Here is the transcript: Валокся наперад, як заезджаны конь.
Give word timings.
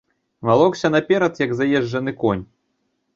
Валокся 0.47 0.89
наперад, 0.95 1.37
як 1.45 1.53
заезджаны 1.59 2.17
конь. 2.25 2.43